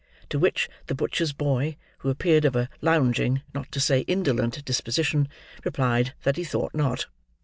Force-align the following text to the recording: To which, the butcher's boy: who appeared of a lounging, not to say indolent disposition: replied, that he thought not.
To 0.29 0.39
which, 0.39 0.67
the 0.87 0.95
butcher's 0.95 1.31
boy: 1.31 1.77
who 1.99 2.09
appeared 2.09 2.43
of 2.43 2.55
a 2.55 2.69
lounging, 2.81 3.43
not 3.53 3.71
to 3.73 3.79
say 3.79 3.99
indolent 4.07 4.65
disposition: 4.65 5.27
replied, 5.63 6.15
that 6.23 6.37
he 6.37 6.43
thought 6.43 6.73
not. 6.73 7.05